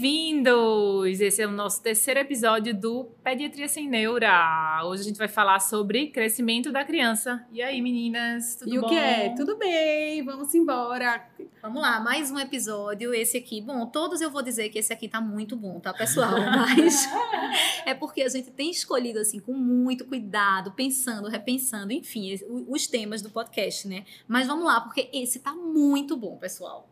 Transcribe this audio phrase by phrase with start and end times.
[0.00, 1.20] Bem-vindos!
[1.20, 4.80] Esse é o nosso terceiro episódio do Pediatria Sem Neura.
[4.84, 7.44] Hoje a gente vai falar sobre crescimento da criança.
[7.50, 8.86] E aí, meninas, tudo e bom?
[8.86, 9.34] o que é?
[9.34, 11.28] Tudo bem, vamos embora.
[11.60, 13.12] Vamos lá, mais um episódio.
[13.12, 16.30] Esse aqui, bom, todos eu vou dizer que esse aqui tá muito bom, tá, pessoal?
[16.56, 17.08] Mas
[17.84, 23.20] é porque a gente tem escolhido, assim, com muito cuidado, pensando, repensando, enfim, os temas
[23.20, 24.04] do podcast, né?
[24.28, 26.88] Mas vamos lá, porque esse tá muito bom, pessoal.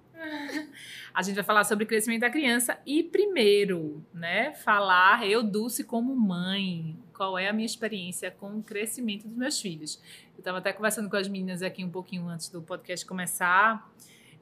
[1.14, 6.14] A gente vai falar sobre crescimento da criança e primeiro, né, falar eu Dulce como
[6.14, 10.00] mãe, qual é a minha experiência com o crescimento dos meus filhos.
[10.34, 13.91] Eu estava até conversando com as meninas aqui um pouquinho antes do podcast começar.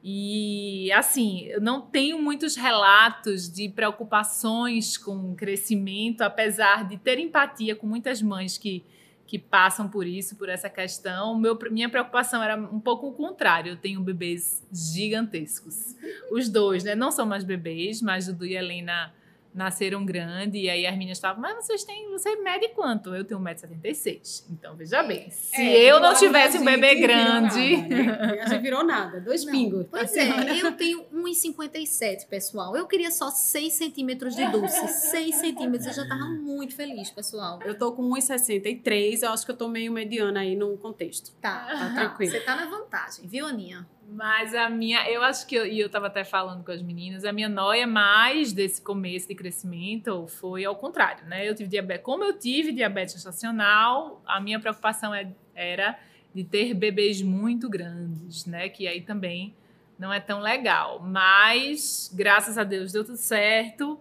[0.03, 7.17] E assim, eu não tenho muitos relatos de preocupações com o crescimento, apesar de ter
[7.17, 8.83] empatia com muitas mães que
[9.25, 11.37] que passam por isso, por essa questão.
[11.37, 13.71] Meu, minha preocupação era um pouco o contrário.
[13.71, 15.95] Eu tenho bebês gigantescos.
[16.31, 16.93] Os dois, né?
[16.95, 19.11] Não são mais bebês, mas Dudu e Helena
[19.55, 23.15] nasceram grande, e aí as meninas estavam, mas vocês têm, você mede quanto?
[23.15, 24.43] Eu tenho 1,76m.
[24.51, 27.77] Então, veja bem, se é, eu não tivesse um bebê grande...
[27.77, 28.57] Nada, né?
[28.59, 29.85] Virou nada, dois não, pingos.
[29.89, 32.75] Pois é, eu tenho 1,57, pessoal.
[32.75, 34.87] Eu queria só 6 centímetros de doce.
[34.87, 37.59] 6 centímetros, eu já tava muito feliz, pessoal.
[37.63, 41.31] Eu tô com 1,63, eu acho que eu tô meio mediana aí no contexto.
[41.39, 42.31] Tá, tá tranquilo.
[42.31, 43.87] Você tá na vantagem, viu, Aninha?
[44.07, 47.25] Mas a minha, eu acho que, eu, e eu estava até falando com as meninas,
[47.25, 51.47] a minha noia mais desse começo de crescimento foi ao contrário, né?
[51.47, 55.97] Eu tive diabetes, como eu tive diabetes gestacional, a minha preocupação é, era
[56.33, 58.69] de ter bebês muito grandes, né?
[58.69, 59.55] Que aí também
[59.97, 61.01] não é tão legal.
[61.01, 63.99] Mas, graças a Deus, deu tudo certo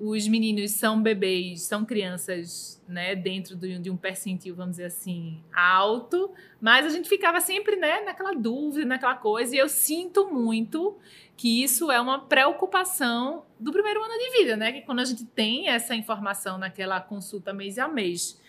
[0.00, 6.30] os meninos são bebês, são crianças, né, dentro de um percentil, vamos dizer assim, alto,
[6.60, 10.96] mas a gente ficava sempre, né, naquela dúvida, naquela coisa, e eu sinto muito
[11.36, 15.24] que isso é uma preocupação do primeiro ano de vida, né, que quando a gente
[15.24, 18.40] tem essa informação naquela consulta mês a mês,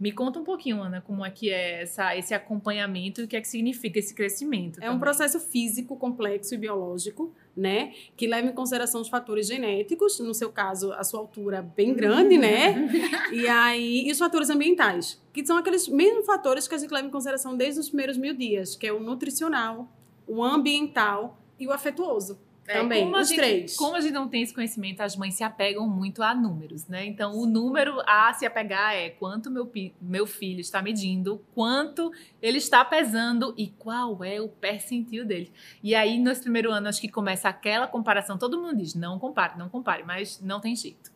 [0.00, 3.36] me conta um pouquinho, Ana, como é que é essa, esse acompanhamento e o que
[3.36, 4.78] é que significa esse crescimento.
[4.78, 4.96] É também.
[4.96, 7.92] um processo físico complexo e biológico, né?
[8.16, 12.38] Que leva em consideração os fatores genéticos, no seu caso, a sua altura bem grande,
[12.38, 12.88] né?
[13.30, 17.06] e aí, e os fatores ambientais, que são aqueles mesmos fatores que a gente leva
[17.06, 19.86] em consideração desde os primeiros mil dias, que é o nutricional,
[20.26, 22.40] o ambiental e o afetuoso.
[22.70, 23.76] É, Também, como os gente, três.
[23.76, 27.04] Como a gente não tem esse conhecimento, as mães se apegam muito a números, né?
[27.04, 29.68] Então, o número a se apegar é quanto meu,
[30.00, 35.52] meu filho está medindo, quanto ele está pesando e qual é o percentil dele.
[35.82, 38.38] E aí, nesse primeiro ano, acho que começa aquela comparação.
[38.38, 41.10] Todo mundo diz, não compare, não compare, mas não tem jeito.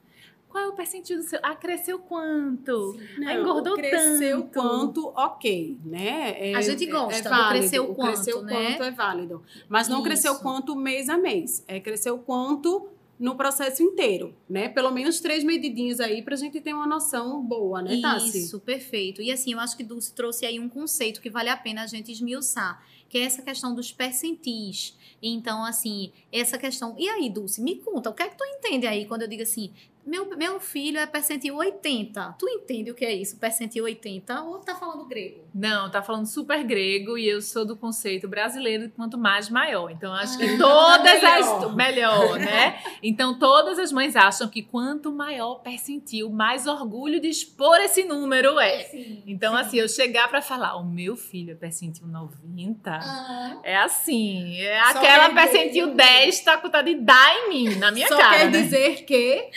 [0.55, 1.41] Qual é o percentil do seu?
[1.43, 2.97] Ah, cresceu quanto?
[3.19, 4.53] Não, ah, engordou cresceu tanto.
[4.53, 6.53] quanto, ok, né?
[6.53, 8.53] É, a gente gosta é, é válido, cresceu quanto, cresceu né?
[8.53, 9.43] quanto é válido.
[9.69, 10.05] Mas não Isso.
[10.05, 11.65] cresceu quanto mês a mês.
[11.67, 12.89] É cresceu quanto
[13.19, 14.69] no processo inteiro, né?
[14.69, 18.45] Pelo menos três medidinhas aí pra gente ter uma noção boa, né, Tassi?
[18.45, 19.21] Isso, perfeito.
[19.21, 21.87] E assim, eu acho que Dulce trouxe aí um conceito que vale a pena a
[21.89, 24.97] gente esmiuçar, que é essa questão dos percentis.
[25.21, 26.95] Então, assim, essa questão.
[26.97, 29.43] E aí, Dulce, me conta, o que é que tu entende aí quando eu digo
[29.43, 29.73] assim,
[30.07, 32.37] meu, meu filho é percentil 80.
[32.39, 34.43] Tu entende o que é isso, percentil 80?
[34.43, 35.45] Ou tá falando grego?
[35.55, 39.91] Não, tá falando super grego e eu sou do conceito brasileiro quanto mais maior.
[39.91, 41.65] Então acho que ah, todas melhor.
[41.65, 42.83] as melhor, né?
[43.03, 48.59] Então todas as mães acham que quanto maior percentil, mais orgulho de expor esse número
[48.59, 48.85] é.
[48.85, 49.61] Sim, então sim.
[49.61, 53.59] assim, eu chegar para falar, o meu filho é percentil 90, ah.
[53.63, 58.19] é assim, é aquela percentil 10 tá com de dar em mim, na minha Só
[58.19, 58.33] cara.
[58.33, 58.63] Só quer né?
[58.63, 59.51] dizer que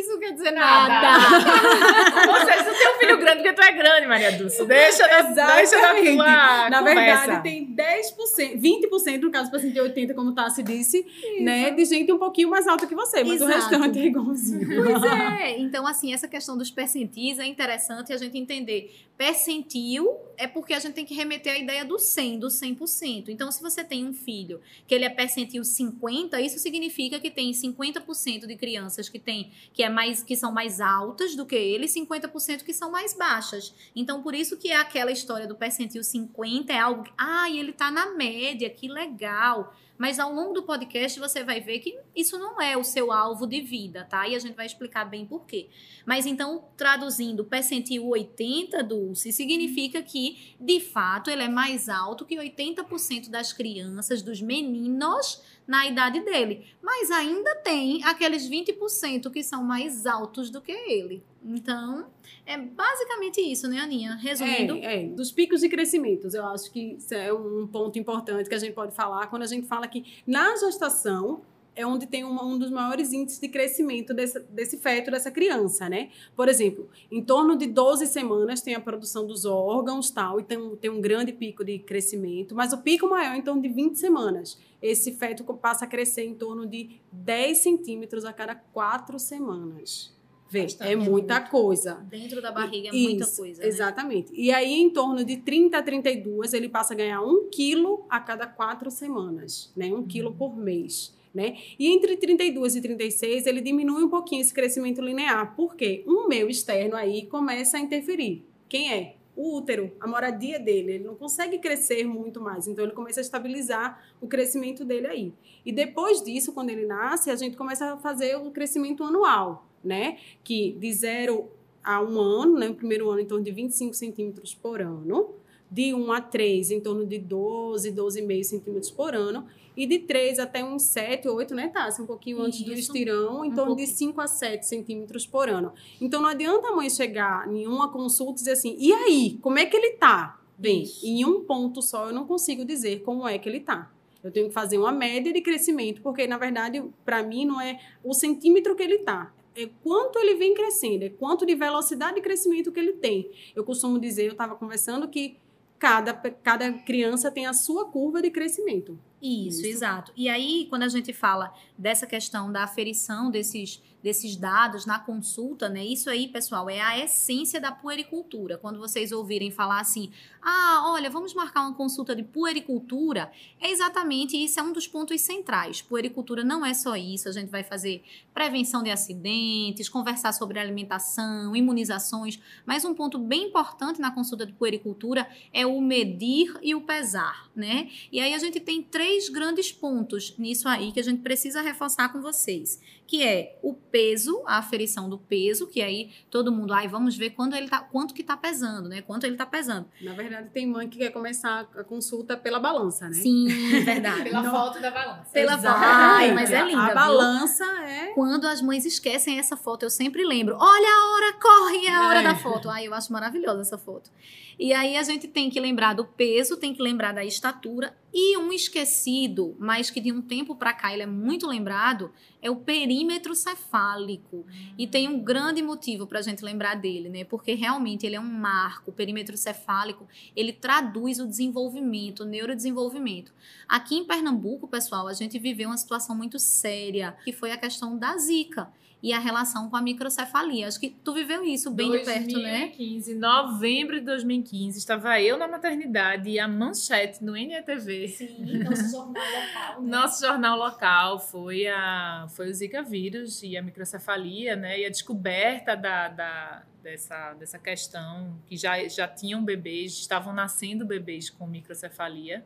[0.00, 0.88] isso quer dizer nada.
[0.88, 2.30] nada.
[2.30, 4.64] Ou seja, tu tem um filho grande porque tu é grande, Maria Dulce.
[4.66, 10.34] Deixa, deixa na tua Na verdade, tem 10%, 20% no caso paciente de 80, como
[10.34, 11.42] Tassi disse, Isso.
[11.42, 11.70] né?
[11.70, 13.50] De gente um pouquinho mais alta que você, mas Exato.
[13.50, 14.66] o restante é igualzinho.
[14.66, 15.58] Pois é.
[15.68, 18.94] Então, assim, essa questão dos percentis é interessante a gente entender.
[19.16, 23.24] Percentil é porque a gente tem que remeter à ideia do 100, do 100%.
[23.28, 27.50] Então, se você tem um filho que ele é percentil 50, isso significa que tem
[27.50, 31.56] 50% de crianças que tem que é é mais que são mais altas do que
[31.56, 33.74] ele, e 50% que são mais baixas.
[33.96, 37.72] Então, por isso que é aquela história do percentil 50 é algo que, ah, ele
[37.72, 39.74] tá na média, que legal.
[39.98, 43.46] Mas ao longo do podcast você vai ver que isso não é o seu alvo
[43.46, 44.28] de vida, tá?
[44.28, 45.68] E a gente vai explicar bem por quê.
[46.06, 52.36] Mas então, traduzindo, percentil 80, Dulce, significa que, de fato, ele é mais alto que
[52.36, 56.64] 80% das crianças, dos meninos na idade dele.
[56.80, 61.22] Mas ainda tem aqueles 20% que são mais altos do que ele.
[61.48, 62.06] Então,
[62.44, 64.14] é basicamente isso, né, Aninha?
[64.16, 64.74] Resumindo.
[64.76, 66.34] É, é, dos picos de crescimentos.
[66.34, 69.46] Eu acho que isso é um ponto importante que a gente pode falar quando a
[69.46, 71.40] gente fala que na gestação
[71.74, 75.88] é onde tem uma, um dos maiores índices de crescimento desse, desse feto, dessa criança,
[75.88, 76.10] né?
[76.34, 80.76] Por exemplo, em torno de 12 semanas tem a produção dos órgãos tal, e tem,
[80.76, 84.58] tem um grande pico de crescimento, mas o pico maior é de 20 semanas.
[84.82, 90.17] Esse feto passa a crescer em torno de 10 centímetros a cada 4 semanas.
[90.50, 91.94] Vê, é muita é coisa.
[92.08, 93.62] Dentro da barriga é Isso, muita coisa.
[93.62, 93.68] Né?
[93.68, 94.32] Exatamente.
[94.34, 98.18] E aí, em torno de 30 a 32, ele passa a ganhar um quilo a
[98.18, 99.86] cada quatro semanas, né?
[99.88, 100.06] Um uhum.
[100.06, 101.14] quilo por mês.
[101.34, 101.58] Né?
[101.78, 105.54] E entre 32 e 36, ele diminui um pouquinho esse crescimento linear.
[105.54, 106.02] Por quê?
[106.06, 108.44] Um meio externo aí começa a interferir.
[108.68, 109.16] Quem é?
[109.36, 110.94] O útero, a moradia dele.
[110.94, 112.66] Ele não consegue crescer muito mais.
[112.66, 115.32] Então, ele começa a estabilizar o crescimento dele aí.
[115.64, 120.18] E depois disso, quando ele nasce, a gente começa a fazer o crescimento anual, né?
[120.42, 121.48] Que de zero
[121.82, 122.68] a um ano, né?
[122.68, 125.30] O primeiro ano, em torno de 25 centímetros por ano.
[125.70, 129.44] De 1 a 3, em torno de 12, 12,5 centímetros por ano
[129.78, 132.02] e de 3 até uns 7, 8, né, Tássia?
[132.02, 132.66] Um pouquinho antes Isso.
[132.66, 133.86] do estirão, em um torno pouquinho.
[133.86, 135.72] de 5 a 7 centímetros por ano.
[136.00, 139.56] Então não adianta a mãe chegar em uma consulta e dizer assim, e aí, como
[139.56, 140.40] é que ele tá?
[140.58, 141.06] Bem, Isso.
[141.06, 143.88] em um ponto só eu não consigo dizer como é que ele tá.
[144.24, 147.78] Eu tenho que fazer uma média de crescimento, porque na verdade, para mim, não é
[148.02, 152.20] o centímetro que ele tá, é quanto ele vem crescendo, é quanto de velocidade de
[152.20, 153.30] crescimento que ele tem.
[153.56, 155.36] Eu costumo dizer, eu estava conversando que
[155.78, 158.98] cada, cada criança tem a sua curva de crescimento.
[159.20, 160.12] Isso, Isso, exato.
[160.16, 165.68] E aí, quando a gente fala dessa questão da aferição desses desses dados na consulta,
[165.68, 165.84] né?
[165.84, 168.56] Isso aí, pessoal, é a essência da puericultura.
[168.56, 170.10] Quando vocês ouvirem falar assim,
[170.40, 173.30] ah, olha, vamos marcar uma consulta de puericultura,
[173.60, 175.82] é exatamente isso, é um dos pontos centrais.
[175.82, 181.54] Puericultura não é só isso, a gente vai fazer prevenção de acidentes, conversar sobre alimentação,
[181.56, 186.80] imunizações, mas um ponto bem importante na consulta de puericultura é o medir e o
[186.80, 187.90] pesar, né?
[188.12, 190.34] E aí a gente tem três grandes pontos.
[190.38, 195.08] Nisso aí que a gente precisa reforçar com vocês, que é o peso, a aferição
[195.08, 198.36] do peso, que aí todo mundo, ai, vamos ver quando ele tá, quanto que tá
[198.36, 199.00] pesando, né?
[199.00, 199.88] Quanto ele tá pesando.
[200.02, 203.14] Na verdade, tem mãe que quer começar a consulta pela balança, né?
[203.14, 203.46] Sim,
[203.82, 204.24] verdade.
[204.28, 204.50] pela Não.
[204.50, 205.30] foto da balança.
[205.32, 205.68] Pela foto.
[205.68, 206.82] Ai, mas é linda.
[206.82, 208.12] A balança é.
[208.12, 210.54] Quando as mães esquecem essa foto, eu sempre lembro.
[210.60, 212.24] Olha a hora, corre é a hora é.
[212.24, 212.68] da foto.
[212.68, 214.10] Ai, eu acho maravilhosa essa foto.
[214.58, 218.36] E aí a gente tem que lembrar do peso, tem que lembrar da estatura e
[218.36, 222.12] um esquecido, mas que de um tempo para cá ele é muito lembrado,
[222.42, 222.97] é o perímetro
[223.34, 224.46] cefálico.
[224.76, 227.24] E tem um grande motivo para a gente lembrar dele, né?
[227.24, 228.90] Porque realmente ele é um marco.
[228.90, 233.32] O perímetro cefálico, ele traduz o desenvolvimento, o neurodesenvolvimento.
[233.68, 237.98] Aqui em Pernambuco, pessoal, a gente viveu uma situação muito séria, que foi a questão
[237.98, 240.66] da zika e a relação com a microcefalia.
[240.66, 242.58] Acho que tu viveu isso bem 2015, de perto, né?
[242.66, 248.08] 2015, novembro de 2015, estava eu na maternidade e a manchete no NETV.
[248.08, 249.82] Sim, nosso jornal local.
[249.82, 249.90] Né?
[249.90, 254.80] Nosso jornal local foi, a, foi o Zika vírus e a microcefalia, né?
[254.80, 260.84] E a descoberta da, da, dessa, dessa questão, que já, já tinham bebês, estavam nascendo
[260.84, 262.44] bebês com microcefalia.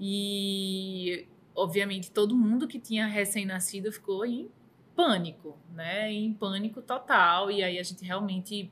[0.00, 4.48] E, obviamente, todo mundo que tinha recém-nascido ficou em
[4.98, 6.12] pânico, né?
[6.12, 7.52] Em pânico total.
[7.52, 8.68] E aí a gente realmente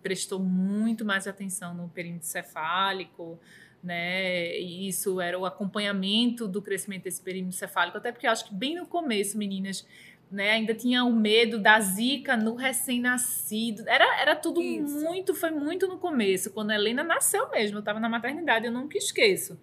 [0.00, 3.36] prestou muito mais atenção no perímetro cefálico,
[3.82, 4.56] né?
[4.56, 8.54] E isso era o acompanhamento do crescimento desse perímetro cefálico, até porque eu acho que
[8.54, 9.84] bem no começo, meninas,
[10.30, 13.82] né, ainda tinha o medo da zika no recém-nascido.
[13.88, 15.04] Era, era tudo isso.
[15.04, 18.72] muito, foi muito no começo, quando a Helena nasceu mesmo, eu estava na maternidade, eu
[18.72, 19.58] nunca esqueço.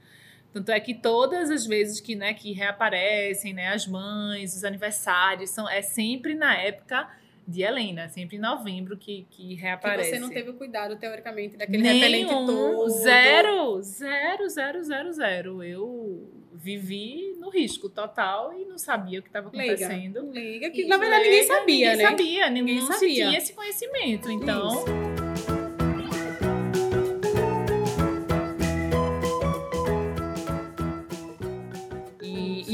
[0.54, 5.50] Tanto é que todas as vezes que, né, que reaparecem, né, as mães, os aniversários,
[5.50, 7.08] são, é sempre na época
[7.48, 10.12] de Helena, sempre em novembro que, que reaparece.
[10.12, 12.89] Que você não teve o cuidado, teoricamente, daquele Nenhum, repelente todo.
[12.89, 15.63] Zero, zero, zero, zero, zero.
[15.63, 20.30] Eu vivi no risco total e não sabia o que estava acontecendo.
[20.32, 22.10] Liga, liga que na verdade ninguém sabia, ninguém né?
[22.10, 24.30] Sabia, ninguém, ninguém sabia, ninguém tinha esse conhecimento.
[24.30, 24.84] Então...
[24.84, 25.26] Isso.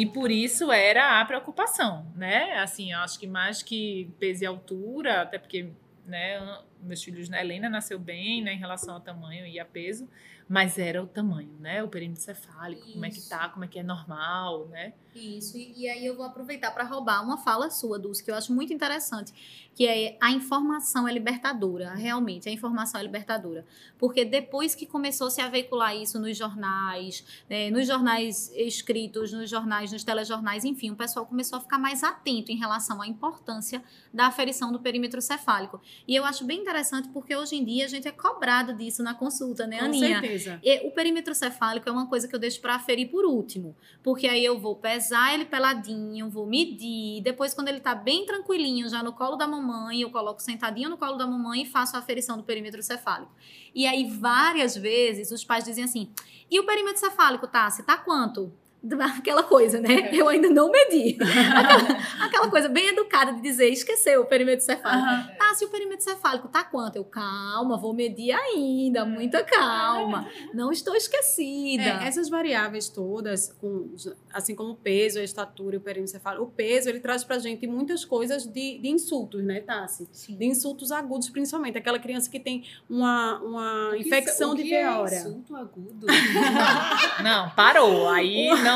[0.04, 2.60] E por isso era a preocupação, né?
[2.60, 5.72] Assim, eu acho que mais que peso e altura, até porque,
[6.06, 10.10] né, meus filhos, né, Helena nasceu bem, né, em relação ao tamanho e a peso,
[10.46, 11.82] mas era o tamanho, né?
[11.82, 14.92] O perímetro cefálico, como é que tá, como é que é normal, né?
[15.16, 18.36] Isso, e, e aí eu vou aproveitar para roubar uma fala sua, Dulce, que eu
[18.36, 19.34] acho muito interessante,
[19.76, 23.66] que é a informação é libertadora, realmente, a informação é libertadora.
[23.98, 29.50] Porque depois que começou -se a veicular isso nos jornais, né, nos jornais escritos, nos
[29.50, 33.84] jornais, nos telejornais, enfim, o pessoal começou a ficar mais atento em relação à importância
[34.14, 35.82] da aferição do perímetro cefálico.
[36.08, 39.14] E eu acho bem interessante porque hoje em dia a gente é cobrado disso na
[39.14, 40.20] consulta, né, Com Aninha?
[40.20, 40.60] certeza.
[40.64, 44.28] E o perímetro cefálico é uma coisa que eu deixo para aferir por último, porque
[44.28, 49.02] aí eu vou pesar ele peladinho, vou medir, depois quando ele tá bem tranquilinho, já
[49.04, 52.38] no colo da mamãe, eu coloco sentadinho no colo da mamãe e faço a aferição
[52.38, 53.32] do perímetro cefálico.
[53.74, 56.12] E aí várias vezes os pais dizem assim:
[56.50, 57.70] "E o perímetro cefálico, tá?
[57.70, 58.54] Se tá quanto?"
[59.18, 60.10] aquela coisa, né?
[60.12, 61.18] Eu ainda não medi.
[61.24, 65.08] Aquela, aquela coisa bem educada de dizer, esqueceu o perímetro cefálico.
[65.08, 65.30] Aham.
[65.38, 66.96] Tá, se o perímetro cefálico tá quanto?
[66.98, 70.28] Eu, calma, vou medir ainda, muita calma.
[70.54, 71.84] Não estou esquecida.
[71.84, 73.94] É, essas variáveis todas, com,
[74.34, 77.40] assim como o peso, a estatura e o perímetro cefálico, o peso ele traz pra
[77.40, 80.08] gente muitas coisas de, de insultos, né, Tassi?
[80.12, 80.36] Sim.
[80.38, 81.78] De insultos agudos, principalmente.
[81.78, 85.56] Aquela criança que tem uma, uma O que infecção isso- o de que é insulto
[85.56, 86.08] agudo.
[87.24, 88.10] Não, parou.
[88.10, 88.73] Aí não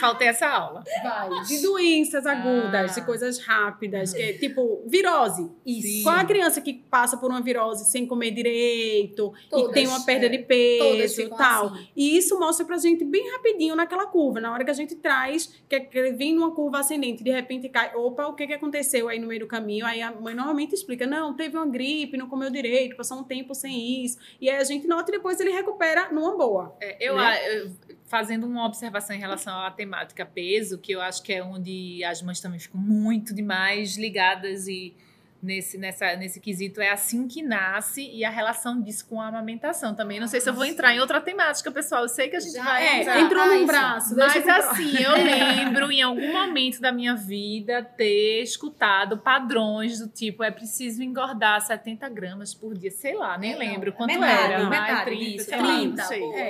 [0.00, 0.82] faltei essa aula.
[1.02, 1.28] Vai.
[1.44, 3.00] De doenças agudas, Ah.
[3.00, 5.50] de coisas rápidas, que é tipo virose.
[5.66, 6.02] Isso.
[6.04, 10.04] Qual a criança que passa por uma virose sem comer direito e Todas, tem uma
[10.04, 10.28] perda é.
[10.28, 11.66] de peso e tal?
[11.66, 11.88] assim.
[11.96, 14.40] E isso mostra pra gente bem rapidinho naquela curva.
[14.40, 17.94] Na hora que a gente traz, que, é vem numa curva ascendente, de repente cai.
[17.94, 19.84] Opa, o que, que aconteceu aí no meio do caminho?
[19.86, 23.54] Aí a mãe normalmente explica: não, teve uma gripe, não comeu direito, passou um tempo
[23.54, 24.18] sem isso.
[24.40, 26.76] E aí a gente nota e depois ele recupera numa boa.
[26.80, 27.56] É, eu, Né?
[27.58, 27.70] eu-
[28.10, 32.20] fazendo uma observação em relação à temática peso, que eu acho que é onde as
[32.20, 34.96] mães também ficam muito demais ligadas e
[35.42, 39.94] nesse, nessa, nesse quesito é assim que nasce e a relação disso com a amamentação
[39.94, 40.20] também.
[40.20, 42.02] Não sei se eu vou entrar em outra temática, pessoal.
[42.02, 43.20] Eu sei que a gente Já vai É, entrar.
[43.20, 43.66] entrou Ah, num isso.
[43.66, 44.16] braço.
[44.16, 50.42] Mas assim, eu lembro em algum momento da minha vida ter escutado padrões do tipo
[50.42, 54.52] é preciso engordar 70 gramas por dia, sei lá, nem É, não, lembro quanto metade,
[54.52, 54.68] era.
[54.70, 56.20] metade Ai, 30, disso, sei lá, não 30, sei.
[56.20, 56.34] pô.
[56.34, 56.40] É,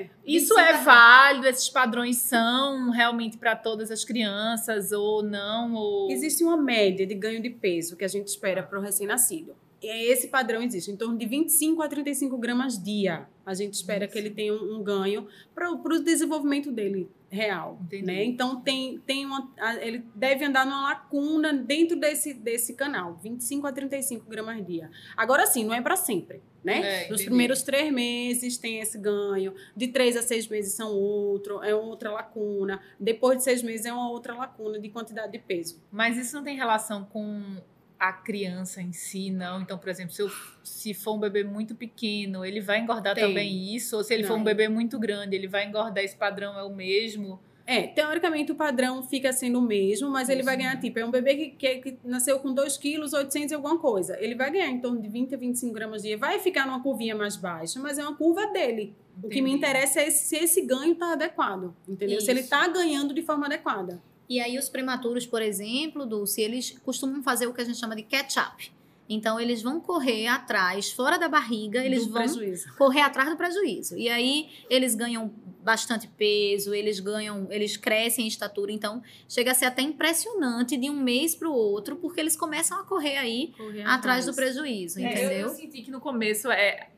[0.00, 0.10] é.
[0.26, 1.46] Isso 25 é a válido?
[1.48, 5.74] Esses padrões são realmente para todas as crianças ou não?
[5.74, 6.10] Ou...
[6.10, 9.54] Existe uma média de ganho de peso que a gente espera para o recém-nascido.
[9.82, 13.28] Esse padrão existe, em torno de 25 a 35 gramas dia.
[13.44, 17.78] A gente espera que ele tenha um, um ganho para o desenvolvimento dele real.
[17.82, 18.06] Entendi.
[18.06, 18.24] Né?
[18.24, 23.72] Então, tem, tem uma, ele deve andar numa lacuna dentro desse, desse canal, 25 a
[23.72, 24.90] 35 gramas dia.
[25.16, 26.40] Agora sim, não é para sempre.
[26.64, 27.04] Né?
[27.04, 31.62] É, Nos primeiros três meses tem esse ganho, de três a seis meses são outro,
[31.62, 35.80] é outra lacuna, depois de seis meses é uma outra lacuna de quantidade de peso.
[35.92, 37.60] Mas isso não tem relação com
[37.98, 39.60] a criança em si, não?
[39.62, 40.30] Então, por exemplo, se, eu-
[40.62, 43.26] se for um bebê muito pequeno, ele vai engordar Tem.
[43.26, 43.96] também isso?
[43.96, 44.44] Ou se ele for um Não.
[44.44, 46.04] bebê muito grande, ele vai engordar?
[46.04, 47.40] Esse padrão é o mesmo?
[47.68, 51.10] É, teoricamente o padrão fica sendo o mesmo, mas ele vai ganhar, tipo, é um
[51.10, 54.16] bebê que, que, que nasceu com 2 quilos, 800 e alguma coisa.
[54.20, 56.16] Ele vai ganhar em torno de 20 a 25 gramas dia.
[56.16, 58.94] Vai ficar numa curvinha mais baixa, mas é uma curva dele.
[59.20, 59.56] O que me Entendi.
[59.56, 62.20] interessa é se esse ganho tá adequado, entendeu?
[62.20, 62.50] Se ele Isso.
[62.50, 64.00] tá ganhando de forma adequada.
[64.28, 67.94] E aí os prematuros, por exemplo, Dulce, eles costumam fazer o que a gente chama
[67.96, 68.72] de catch-up.
[69.08, 72.74] Então eles vão correr atrás, fora da barriga, eles do vão prejuízo.
[72.76, 73.96] correr atrás do prejuízo.
[73.96, 79.54] E aí eles ganham bastante peso, eles ganham, eles crescem em estatura, então chega a
[79.54, 83.52] ser até impressionante de um mês para o outro, porque eles começam a correr aí
[83.56, 85.38] Correr atrás do prejuízo, É, eu- entendeu?
[85.40, 86.88] Eu, senti que no começo é,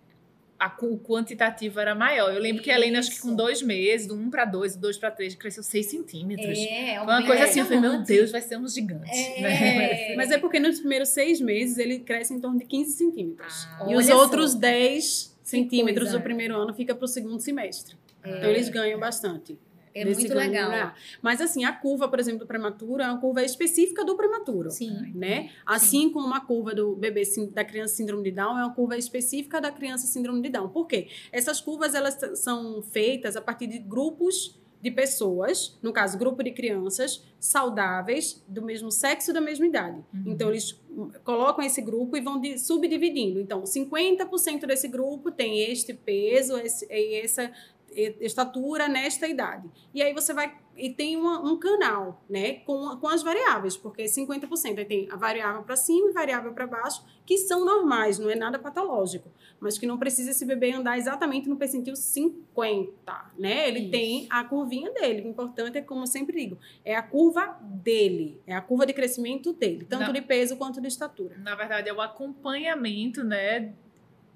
[0.59, 2.35] a, o quantitativo era maior.
[2.35, 3.37] Eu lembro que a Helena, acho que com Isso.
[3.37, 6.59] dois meses, do um para dois, do dois para três, cresceu seis centímetros.
[6.59, 8.03] É, Foi uma coisa assim, eu falei, meu.
[8.03, 9.11] Deus, vai ser um gigante.
[9.11, 9.41] É.
[9.41, 10.15] né?
[10.17, 13.69] Mas é porque nos primeiros seis meses ele cresce em torno de 15 centímetros.
[13.79, 13.87] Ah.
[13.89, 14.59] e os outros só.
[14.59, 16.19] 10 centímetros coisa.
[16.19, 17.97] do primeiro ano fica para o segundo semestre.
[18.25, 19.57] Então eles ganham bastante.
[20.01, 20.93] É desse muito legal.
[21.23, 24.71] Mas assim, a curva, por exemplo, do prematuro é uma curva específica do prematuro.
[24.71, 25.13] Sim.
[25.15, 25.51] Né?
[25.67, 28.97] Assim como a curva do bebê sim- da criança síndrome de Down é uma curva
[28.97, 30.69] específica da criança síndrome de Down.
[30.69, 31.09] Por quê?
[31.33, 36.53] Essas curvas elas são feitas a partir de grupos de pessoas, no caso, grupo de
[36.53, 39.99] crianças saudáveis do mesmo sexo e da mesma idade.
[40.15, 40.23] Uhum.
[40.33, 43.41] Então eles hum, colocam esse grupo e vão de- subdividindo.
[43.41, 47.51] Então, 50% desse grupo tem este peso, esse, e essa
[47.95, 49.69] estatura nesta idade.
[49.93, 54.05] E aí você vai e tem uma, um canal, né, com, com as variáveis, porque
[54.05, 58.31] 50% aí tem a variável para cima e variável para baixo, que são normais, não
[58.31, 59.29] é nada patológico,
[59.59, 62.93] mas que não precisa esse bebê andar exatamente no percentil 50,
[63.37, 63.69] né?
[63.69, 63.91] Ele Isso.
[63.91, 65.23] tem a curvinha dele.
[65.23, 68.93] O importante é, como eu sempre digo, é a curva dele, é a curva de
[68.93, 71.37] crescimento dele, tanto na, de peso quanto de estatura.
[71.39, 73.75] Na verdade, é o acompanhamento, né,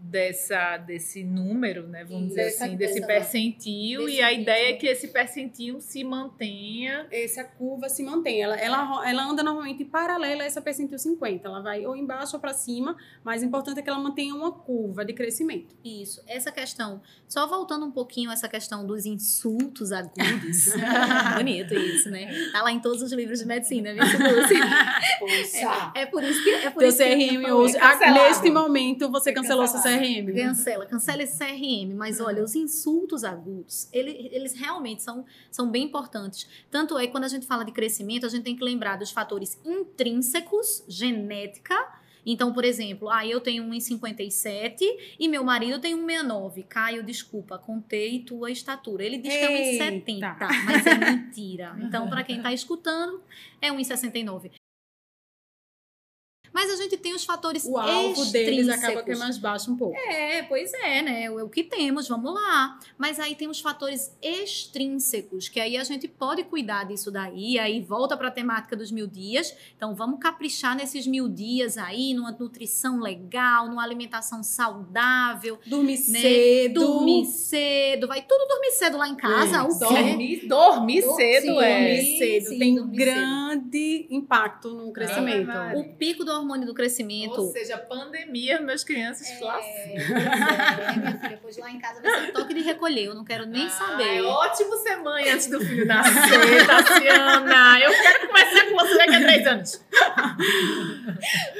[0.02, 4.86] dessa desse número, né, vamos dizer assim, desse percentil desse e a ideia é que
[4.86, 8.42] esse percentil se mantenha, essa curva se mantém.
[8.42, 12.40] Ela, ela, ela anda normalmente paralela a essa percentil 50, ela vai ou embaixo ou
[12.40, 15.74] para cima, mas o importante é que ela mantenha uma curva de crescimento.
[15.84, 16.20] Isso.
[16.26, 20.72] Essa questão, só voltando um pouquinho essa questão dos insultos agudos.
[21.36, 22.28] Bonito isso, né?
[22.50, 24.02] Tá lá em todos os livros de medicina, viu,
[25.20, 25.92] Poxa.
[25.94, 27.76] É, é por isso que é por Teu isso CRM que hoje,
[28.12, 30.34] neste momento você é cancelou seu CRM CRM.
[30.34, 31.94] Cancela, cancela esse CRM.
[31.94, 36.46] Mas olha, os insultos agudos, eles, eles realmente são, são bem importantes.
[36.70, 39.10] Tanto é que quando a gente fala de crescimento, a gente tem que lembrar dos
[39.10, 41.74] fatores intrínsecos, genética.
[42.24, 44.78] Então, por exemplo, ah, eu tenho 1,57
[45.18, 46.64] e meu marido tem 1,69.
[46.68, 49.04] Caio, desculpa, contei tua estatura.
[49.04, 49.48] Ele diz Eita.
[49.48, 51.76] que é 1,70, mas é mentira.
[51.82, 53.20] Então, para quem está escutando,
[53.60, 54.52] é 1,69.
[56.52, 59.76] Mas a gente tem os fatores O alvo deles acaba que é mais baixo um
[59.76, 59.96] pouco.
[59.96, 61.30] É, pois é, né?
[61.30, 62.78] O, o que temos, vamos lá.
[62.98, 67.58] Mas aí tem os fatores extrínsecos, que aí a gente pode cuidar disso daí.
[67.58, 69.54] Aí volta para a temática dos mil dias.
[69.76, 75.58] Então vamos caprichar nesses mil dias aí, numa nutrição legal, numa alimentação saudável.
[75.66, 76.20] Dormir né?
[76.20, 76.80] cedo.
[76.80, 78.06] Dormir cedo.
[78.06, 79.56] Vai tudo dormir cedo lá em casa.
[79.56, 79.62] É.
[79.62, 81.78] O dormir, dormir cedo, sim, é.
[81.78, 82.48] Dormir cedo.
[82.48, 84.14] Sim, tem dormir grande cedo.
[84.14, 85.50] impacto no crescimento.
[85.76, 87.40] o pico do hormônio do crescimento.
[87.40, 92.32] Ou seja, pandemia, meus crianças é, é, minha filha, pois lá em casa vai ser
[92.32, 94.18] toque de recolher, eu não quero nem ah, saber.
[94.18, 96.12] É ótimo ser mãe antes do filho nascer,
[96.66, 97.80] Tassiana.
[97.80, 99.84] Eu quero começar com você daqui a três anos.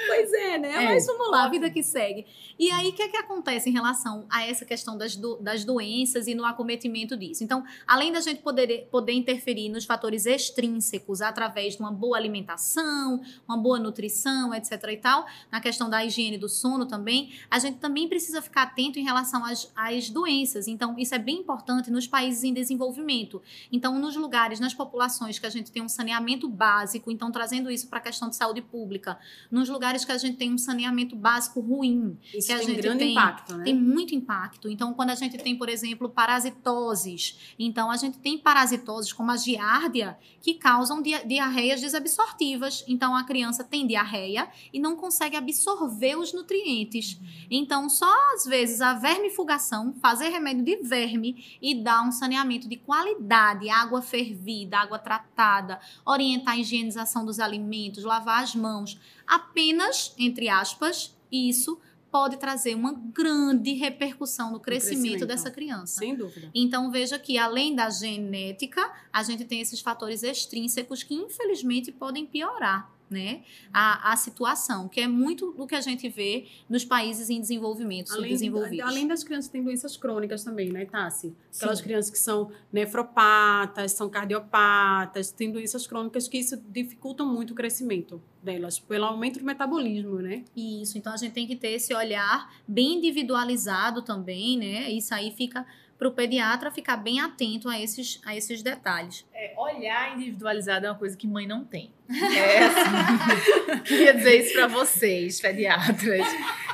[0.07, 0.85] pois é, né?
[0.85, 2.27] É, Mas vamos lá, a vida que segue.
[2.59, 5.65] E aí, o que é que acontece em relação a essa questão das, do, das
[5.65, 7.43] doenças e no acometimento disso?
[7.43, 13.21] Então, além da gente poder, poder interferir nos fatores extrínsecos através de uma boa alimentação,
[13.49, 17.79] uma boa nutrição, etc e tal, na questão da higiene do sono também, a gente
[17.79, 20.69] também precisa ficar atento em relação às, às doenças.
[20.69, 23.43] Então, isso é bem importante nos países em desenvolvimento.
[23.71, 27.89] Então, nos lugares, nas populações que a gente tem um saneamento básico, então trazendo isso
[27.89, 29.19] para a questão de saúde pública,
[29.51, 32.83] nos lugares que a gente tem um saneamento básico ruim, isso que a tem gente
[32.83, 33.65] grande tem, impacto, né?
[33.65, 34.69] tem muito impacto.
[34.69, 39.37] Então, quando a gente tem, por exemplo, parasitoses, então a gente tem parasitoses como a
[39.37, 42.85] giardia que causam diarreias desabsortivas.
[42.89, 47.19] Então, a criança tem diarreia e não consegue absorver os nutrientes.
[47.51, 52.77] Então, só às vezes a vermifugação, fazer remédio de verme e dar um saneamento de
[52.77, 60.49] qualidade, água fervida, água tratada, orientar a higienização dos alimentos, lavar as mãos, apenas, entre
[60.49, 61.81] aspas, isso
[62.13, 66.01] pode trazer uma grande repercussão no crescimento, crescimento, dessa criança.
[66.01, 66.51] Sem dúvida.
[66.55, 72.27] Então veja que além da genética, a gente tem esses fatores extrínsecos que infelizmente podem
[72.27, 77.31] piorar né, a, a situação, que é muito do que a gente vê nos países
[77.31, 78.89] em desenvolvimento, além, subdesenvolvidos.
[78.89, 81.35] Além das crianças que têm doenças crônicas também, né, Tassi?
[81.55, 81.85] Aquelas Sim.
[81.85, 88.21] crianças que são nefropatas, são cardiopatas, têm doenças crônicas que isso dificulta muito o crescimento
[88.43, 90.45] delas, pelo aumento do metabolismo, né?
[90.57, 94.91] Isso, então a gente tem que ter esse olhar bem individualizado também, né?
[94.91, 95.65] Isso aí fica
[96.03, 99.25] para o pediatra ficar bem atento a esses, a esses detalhes.
[99.33, 101.93] É, olhar individualizado é uma coisa que mãe não tem.
[102.09, 103.81] É assim.
[103.85, 106.27] Queria dizer isso para vocês, pediatras,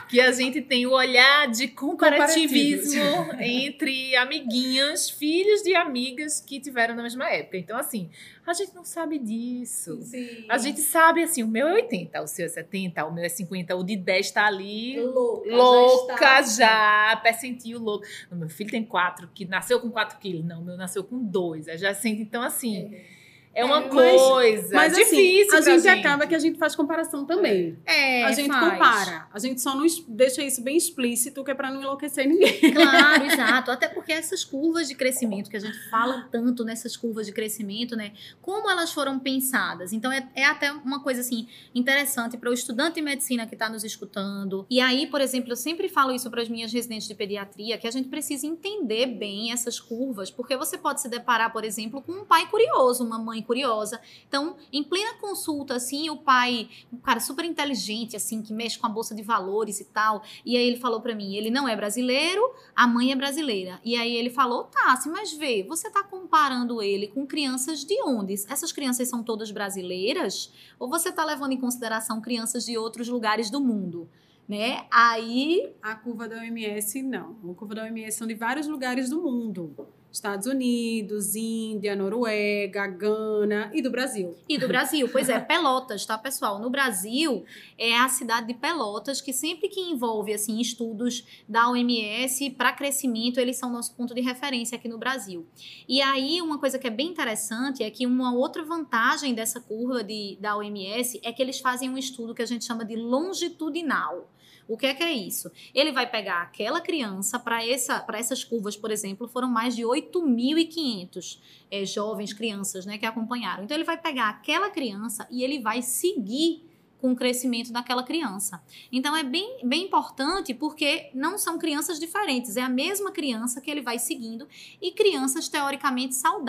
[0.08, 3.02] que a gente tem o olhar de comparativismo
[3.38, 7.56] entre amiguinhas, filhos de amigas que tiveram na mesma época.
[7.56, 8.10] Então, assim,
[8.46, 10.00] a gente não sabe disso.
[10.02, 10.46] Sim.
[10.48, 13.28] A gente sabe, assim, o meu é 80, o seu é 70, o meu é
[13.28, 14.98] 50, o de 10 está ali.
[15.00, 18.06] Louca, louca já, já percentil louco.
[18.30, 20.44] O meu filho tem 4, que nasceu com 4 quilos.
[20.44, 21.66] Não, o meu nasceu com 2.
[21.78, 22.92] Já sente, então, assim.
[22.92, 23.17] É
[23.58, 24.38] é uma é, coisa
[24.72, 25.58] mas, mas, assim, difícil.
[25.58, 27.76] Assim, a gente, gente, acaba que a gente faz comparação também.
[27.84, 28.72] É, a gente faz.
[28.72, 29.28] compara.
[29.34, 32.72] A gente só não deixa isso bem explícito, que é para não enlouquecer ninguém.
[32.72, 33.72] Claro, exato.
[33.72, 37.96] Até porque essas curvas de crescimento, que a gente fala tanto nessas curvas de crescimento,
[37.96, 38.12] né?
[38.40, 39.92] Como elas foram pensadas.
[39.92, 43.68] Então, é, é até uma coisa, assim, interessante para o estudante de medicina que está
[43.68, 44.66] nos escutando.
[44.70, 47.88] E aí, por exemplo, eu sempre falo isso para as minhas residentes de pediatria, que
[47.88, 52.12] a gente precisa entender bem essas curvas, porque você pode se deparar, por exemplo, com
[52.12, 53.98] um pai curioso, uma mãe curiosa.
[54.28, 58.86] Então, em plena consulta, assim, o pai, um cara super inteligente, assim, que mexe com
[58.86, 61.74] a bolsa de valores e tal, e aí ele falou para mim, ele não é
[61.74, 62.42] brasileiro,
[62.76, 63.80] a mãe é brasileira.
[63.82, 68.00] E aí ele falou, tá, assim, mas vê, você tá comparando ele com crianças de
[68.02, 68.34] onde?
[68.34, 70.52] Essas crianças são todas brasileiras?
[70.78, 74.10] Ou você tá levando em consideração crianças de outros lugares do mundo?
[74.46, 74.86] Né?
[74.90, 75.74] Aí.
[75.82, 77.36] A curva da OMS, não.
[77.50, 79.88] A curva da OMS são de vários lugares do mundo.
[80.10, 84.36] Estados Unidos, Índia, Noruega, Gana e do Brasil.
[84.48, 86.58] E do Brasil, pois é, Pelotas, tá, pessoal?
[86.58, 87.44] No Brasil,
[87.76, 93.38] é a cidade de Pelotas, que sempre que envolve, assim, estudos da OMS para crescimento,
[93.38, 95.46] eles são nosso ponto de referência aqui no Brasil.
[95.88, 100.02] E aí, uma coisa que é bem interessante é que uma outra vantagem dessa curva
[100.02, 104.28] de, da OMS é que eles fazem um estudo que a gente chama de longitudinal.
[104.68, 105.50] O que é que é isso?
[105.74, 111.40] Ele vai pegar aquela criança, para essa, essas curvas, por exemplo, foram mais de 8.500
[111.70, 113.64] é, jovens, crianças, né, que acompanharam.
[113.64, 116.67] Então, ele vai pegar aquela criança e ele vai seguir
[117.00, 118.62] com o crescimento daquela criança.
[118.90, 123.70] Então é bem, bem importante porque não são crianças diferentes, é a mesma criança que
[123.70, 124.46] ele vai seguindo
[124.80, 126.48] e crianças teoricamente saudáveis.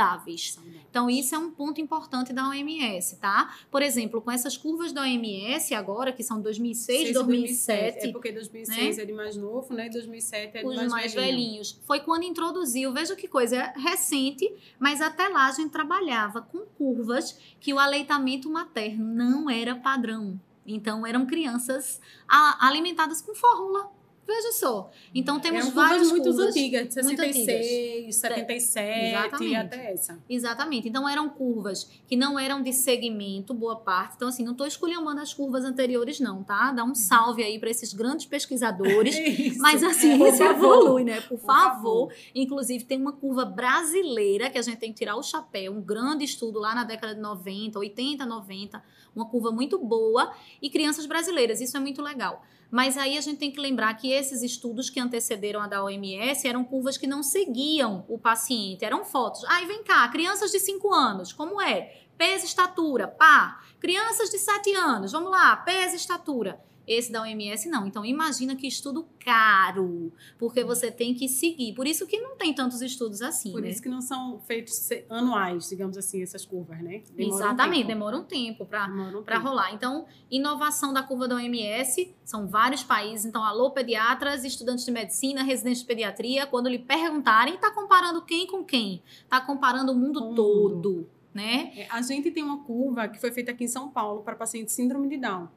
[0.53, 0.59] saudáveis.
[0.89, 3.55] Então isso é um ponto importante da OMS, tá?
[3.69, 7.79] Por exemplo, com essas curvas da OMS agora, que são 2006, 2007.
[7.79, 8.07] 2007.
[8.07, 9.03] É porque 2006 né?
[9.03, 9.89] é de mais novo, né?
[9.89, 11.79] 2007 é de Os mais, mais velhinhos.
[11.85, 17.38] Foi quando introduziu, veja que coisa recente, mas até lá a gente trabalhava com curvas
[17.59, 20.39] que o aleitamento materno não era padrão.
[20.65, 23.98] Então, eram crianças alimentadas com fórmula.
[24.30, 24.92] Veja só.
[25.13, 29.56] Então temos Eram várias curvas muito antigas, de 66, 77 Exatamente.
[29.56, 30.20] até essa.
[30.30, 30.88] Exatamente.
[30.88, 34.18] Então eram curvas que não eram de segmento, boa parte.
[34.18, 36.72] Então assim, não estou escolhendo as curvas anteriores não, tá?
[36.72, 39.18] Dá um salve aí para esses grandes pesquisadores.
[39.18, 39.60] Isso.
[39.60, 41.22] Mas assim, Por isso evolui, né?
[41.22, 42.10] Por, Por favor.
[42.10, 42.13] favor.
[42.36, 46.24] Inclusive tem uma curva brasileira que a gente tem que tirar o chapéu, um grande
[46.24, 48.84] estudo lá na década de 90, 80, 90,
[49.15, 51.62] uma curva muito boa e crianças brasileiras.
[51.62, 52.44] Isso é muito legal.
[52.71, 56.47] Mas aí a gente tem que lembrar que esses estudos que antecederam a da OMS
[56.47, 59.43] eram curvas que não seguiam o paciente, eram fotos.
[59.45, 62.03] Aí vem cá, crianças de 5 anos, como é?
[62.17, 63.63] Peso, estatura, pá.
[63.79, 66.60] Crianças de 7 anos, vamos lá, peso, estatura.
[66.89, 67.86] Esse da OMS não.
[67.86, 71.75] Então imagina que estudo caro, porque você tem que seguir.
[71.75, 73.69] Por isso que não tem tantos estudos assim, Por né?
[73.69, 77.04] isso que não são feitos anuais, digamos assim, essas curvas, né?
[77.15, 79.71] Demora Exatamente, um demora um tempo para um rolar.
[79.71, 83.23] Então, inovação da curva da OMS, são vários países.
[83.23, 88.47] Então, alô pediatras, estudantes de medicina, residentes de pediatria, quando lhe perguntarem, está comparando quem
[88.47, 89.04] com quem?
[89.23, 90.89] Está comparando o mundo o todo.
[90.89, 91.10] Mundo.
[91.32, 91.71] Né?
[91.75, 94.73] É, a gente tem uma curva que foi feita aqui em São Paulo para pacientes
[94.73, 95.47] síndrome de Down.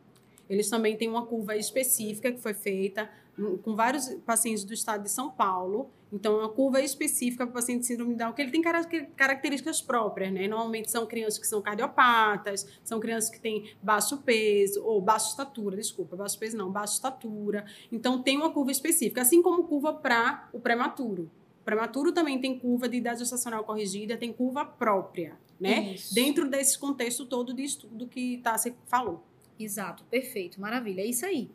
[0.49, 3.09] Eles também têm uma curva específica que foi feita
[3.63, 5.91] com vários pacientes do estado de São Paulo.
[6.13, 8.61] Então, é uma curva específica para o paciente de síndrome de Down, que ele tem
[8.61, 10.47] características próprias, né?
[10.47, 15.75] Normalmente são crianças que são cardiopatas, são crianças que têm baixo peso, ou baixa estatura,
[15.75, 17.65] desculpa, baixo peso não, baixa estatura.
[17.91, 21.31] Então, tem uma curva específica, assim como curva para o prematuro.
[21.63, 25.95] O prematuro também tem curva de idade gestacional corrigida, tem curva própria, né?
[25.95, 26.15] Isso.
[26.15, 29.25] Dentro desse contexto todo de estudo que Tassi falou.
[29.63, 31.51] Exato, perfeito, maravilha, é isso aí.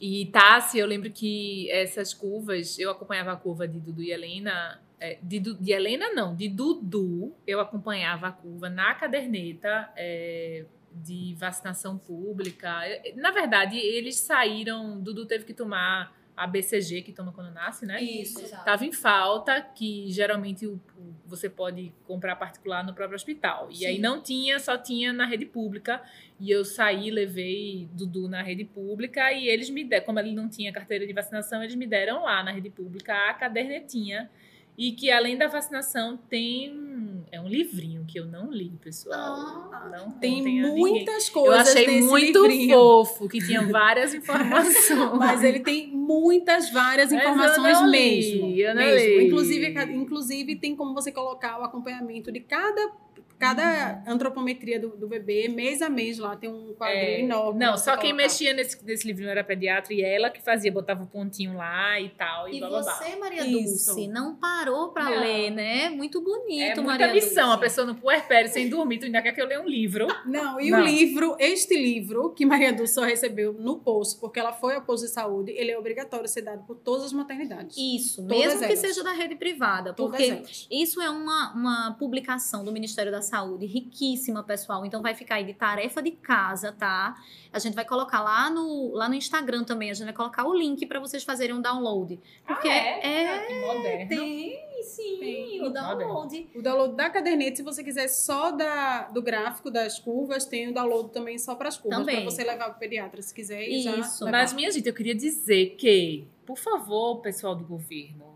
[0.00, 4.80] E Tassi, eu lembro que essas curvas, eu acompanhava a curva de Dudu e Helena.
[4.98, 11.34] É, de, de Helena, não, de Dudu, eu acompanhava a curva na caderneta é, de
[11.38, 12.68] vacinação pública.
[13.16, 18.02] Na verdade, eles saíram, Dudu teve que tomar a BCG que toma quando nasce, né?
[18.02, 18.42] Isso.
[18.42, 23.68] Estava em falta, que geralmente o, o, você pode comprar particular no próprio hospital.
[23.70, 23.86] E Sim.
[23.86, 26.02] aí não tinha, só tinha na rede pública.
[26.40, 30.48] E eu saí, levei Dudu na rede pública e eles me deram, como ele não
[30.48, 34.30] tinha carteira de vacinação, eles me deram lá na rede pública a cadernetinha
[34.76, 36.92] e que além da vacinação tem
[37.30, 39.70] é um livrinho que eu não li, pessoal.
[39.72, 41.74] Ah, não tem muitas coisas.
[41.74, 42.74] Eu achei muito livrinho.
[42.74, 44.90] fofo, que tinha várias informações.
[45.18, 48.46] Mas ele tem muitas várias informações eu não mesmo.
[48.48, 49.18] Li, eu não mesmo.
[49.18, 49.26] Li.
[49.26, 52.92] Inclusive, inclusive tem como você colocar o acompanhamento de cada
[53.42, 57.58] cada antropometria do, do, bebê, mês a mês lá, tem um quadrinho é, enorme.
[57.58, 58.22] Não, só quem colocar.
[58.22, 62.00] mexia nesse, nesse livrinho era pediatra e ela que fazia, botava o um pontinho lá
[62.00, 62.48] e tal.
[62.48, 63.18] E, e blá, você, blá.
[63.18, 65.90] Maria Dulce, não parou para ler, né?
[65.90, 67.56] Muito bonito, é Maria demissão, Dulce.
[67.56, 70.06] a pessoa no puerpério sem dormir, tu ainda quer que eu leia um livro.
[70.24, 70.80] Não, e Não.
[70.80, 74.82] o livro, este livro, que Maria Dulce só recebeu no posto, porque ela foi ao
[74.82, 77.76] posto de saúde, ele é obrigatório ser dado por todas as maternidades.
[77.76, 78.78] Isso, Todas mesmo que elas.
[78.78, 80.68] seja da rede privada, Todas porque elas.
[80.70, 84.84] Isso é uma, uma publicação do Ministério da Saúde, riquíssima, pessoal.
[84.86, 87.16] Então vai ficar aí de tarefa de casa, tá?
[87.52, 90.54] A gente vai colocar lá no, lá no Instagram também, a gente vai colocar o
[90.54, 92.18] link para vocês fazerem um download.
[92.46, 94.08] Porque Ah, é, Ah, que moderno.
[94.08, 95.62] tem, sim, Tem.
[95.66, 96.48] o download.
[96.54, 100.74] O download da caderneta, se você quiser só da, do gráfico das curvas, tem o
[100.74, 103.62] download também só para as curvas, para você levar para o pediatra, se quiser.
[103.68, 104.24] e já Isso.
[104.24, 104.38] levar.
[104.38, 108.31] Mas, minha gente, eu queria dizer que, por favor, pessoal do governo,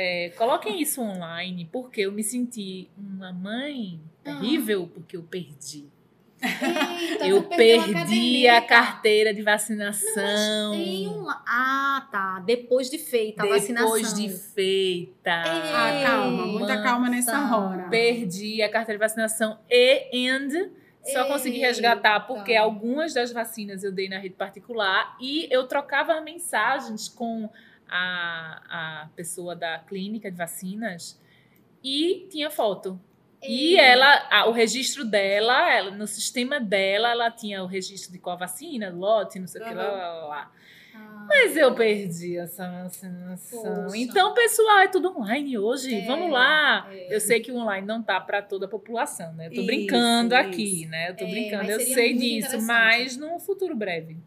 [0.00, 5.86] é, coloquem isso online, porque eu me senti uma mãe terrível porque eu perdi.
[6.40, 10.70] Eita, eu perdi a carteira de vacinação.
[10.70, 11.28] Tem um...
[11.28, 12.38] Ah, tá.
[12.46, 13.92] Depois de feita a vacinação.
[13.92, 15.42] Depois de feita.
[15.42, 17.88] Ah, calma, muita calma nessa hora.
[17.88, 20.70] Perdi a carteira de vacinação e and
[21.02, 22.62] só consegui resgatar porque Eita.
[22.62, 27.50] algumas das vacinas eu dei na rede particular e eu trocava mensagens com
[27.88, 31.20] a, a pessoa da clínica de vacinas
[31.82, 33.00] e tinha foto.
[33.42, 33.82] E Eita.
[33.82, 38.36] ela, a- o registro dela, ela, no sistema dela, ela tinha o registro de qual
[38.36, 40.52] vacina, lote, não sei o que, lá, lá, lá.
[40.94, 43.84] Ah, Mas eu perdi essa vacinação.
[43.84, 43.96] Poxa.
[43.96, 45.94] Então, pessoal, é tudo online hoje.
[45.94, 46.90] É, Vamos lá.
[46.92, 47.14] é.
[47.14, 49.46] Eu sei que o online não tá para toda a população, né?
[49.46, 50.90] Eu tô Isso, brincando aqui, isso.
[50.90, 51.10] né?
[51.10, 54.18] Eu tô É, brincando, eu sei disso, mas num futuro breve.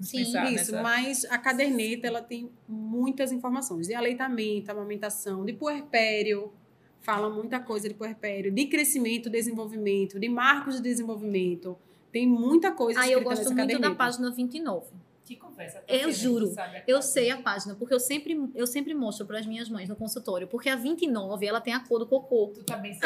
[0.00, 5.52] Sim, pensar Isso, nessa- mas a caderneta ela tem muitas informações de aleitamento, amamentação, de
[5.52, 6.52] puerpério,
[7.00, 11.76] fala muita coisa de puerpério, de crescimento, desenvolvimento, de marcos de desenvolvimento.
[12.12, 13.88] Tem muita coisa Ah, eu gosto muito caderneta.
[13.90, 14.86] da página 29.
[15.30, 15.80] Que conversa.
[15.86, 16.52] Eu juro,
[16.88, 19.88] Eu Eu sei a página, porque eu sempre, eu sempre mostro para as minhas mães
[19.88, 22.50] no consultório, porque a 29, ela tem a cor do cocô.
[22.52, 22.98] Tu tá bem.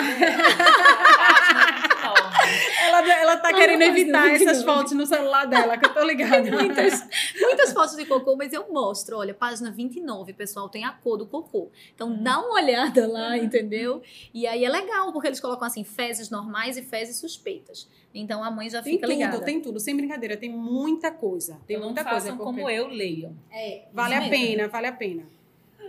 [2.82, 4.74] Ela, ela tá Não, querendo evitar não, essas não.
[4.74, 6.50] fotos no celular dela, que eu tô ligada.
[6.50, 7.06] muitas,
[7.40, 9.18] muitas fotos de cocô, mas eu mostro.
[9.18, 11.70] Olha, página 29, pessoal, tem a cor do cocô.
[11.94, 14.02] Então dá uma olhada lá, entendeu?
[14.32, 17.87] E aí é legal, porque eles colocam assim, fezes normais e fezes suspeitas.
[18.16, 19.40] Então a mãe já Tem fica tudo, ligada.
[19.40, 21.58] tem tudo, sem brincadeira, tem muita coisa.
[21.66, 22.04] Tem Então muita.
[22.14, 23.37] Façam como eu, leiam.
[23.50, 24.31] É, Vale a mesmo.
[24.35, 25.35] pena, vale a pena.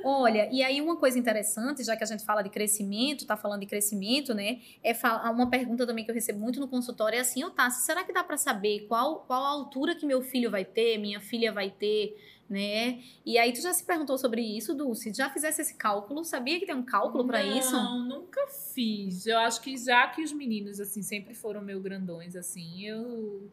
[0.08, 3.62] Olha, e aí uma coisa interessante, já que a gente fala de crescimento, tá falando
[3.62, 4.60] de crescimento, né?
[4.84, 4.94] É
[5.32, 8.14] uma pergunta também que eu recebo muito no consultório é assim, ô Tassi, será que
[8.14, 11.72] dá pra saber qual, qual a altura que meu filho vai ter, minha filha vai
[11.72, 12.16] ter,
[12.48, 13.02] né?
[13.26, 15.12] E aí tu já se perguntou sobre isso, Dulce?
[15.12, 16.24] Já fizesse esse cálculo?
[16.24, 17.72] Sabia que tem um cálculo pra isso?
[17.72, 19.26] Não, nunca fiz.
[19.26, 23.50] Eu acho que já que os meninos, assim, sempre foram meio grandões, assim, eu...